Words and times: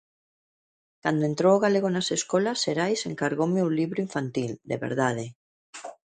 Cando 1.03 1.23
entrou 1.29 1.53
o 1.55 1.63
galego 1.65 1.89
nas 1.91 2.07
escolas, 2.17 2.61
Xerais 2.63 3.01
encargoume 3.11 3.65
un 3.67 3.71
libro 3.79 3.99
infantil, 4.07 4.51
de 4.69 4.77
verdade. 4.85 5.25